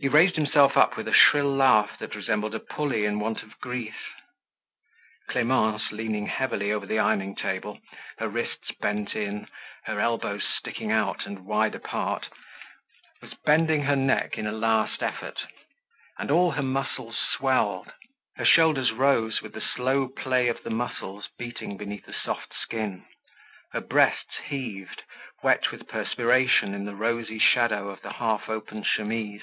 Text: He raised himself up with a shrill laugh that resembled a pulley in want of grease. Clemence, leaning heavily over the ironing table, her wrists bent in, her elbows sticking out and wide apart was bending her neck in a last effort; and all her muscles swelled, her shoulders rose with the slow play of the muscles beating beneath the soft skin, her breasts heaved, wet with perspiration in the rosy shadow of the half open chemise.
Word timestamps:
He 0.00 0.06
raised 0.08 0.36
himself 0.36 0.76
up 0.76 0.96
with 0.96 1.08
a 1.08 1.12
shrill 1.12 1.52
laugh 1.52 1.98
that 1.98 2.14
resembled 2.14 2.54
a 2.54 2.60
pulley 2.60 3.04
in 3.04 3.18
want 3.18 3.42
of 3.42 3.58
grease. 3.58 4.12
Clemence, 5.28 5.90
leaning 5.90 6.26
heavily 6.26 6.70
over 6.70 6.86
the 6.86 7.00
ironing 7.00 7.34
table, 7.34 7.80
her 8.18 8.28
wrists 8.28 8.70
bent 8.80 9.16
in, 9.16 9.48
her 9.86 9.98
elbows 9.98 10.44
sticking 10.56 10.92
out 10.92 11.26
and 11.26 11.44
wide 11.44 11.74
apart 11.74 12.28
was 13.20 13.34
bending 13.44 13.82
her 13.82 13.96
neck 13.96 14.38
in 14.38 14.46
a 14.46 14.52
last 14.52 15.02
effort; 15.02 15.40
and 16.16 16.30
all 16.30 16.52
her 16.52 16.62
muscles 16.62 17.18
swelled, 17.18 17.92
her 18.36 18.46
shoulders 18.46 18.92
rose 18.92 19.42
with 19.42 19.52
the 19.52 19.60
slow 19.60 20.06
play 20.06 20.46
of 20.46 20.62
the 20.62 20.70
muscles 20.70 21.26
beating 21.36 21.76
beneath 21.76 22.06
the 22.06 22.14
soft 22.14 22.54
skin, 22.54 23.04
her 23.72 23.80
breasts 23.80 24.36
heaved, 24.46 25.02
wet 25.42 25.72
with 25.72 25.88
perspiration 25.88 26.72
in 26.72 26.84
the 26.84 26.94
rosy 26.94 27.40
shadow 27.40 27.88
of 27.88 28.00
the 28.02 28.12
half 28.12 28.48
open 28.48 28.84
chemise. 28.84 29.42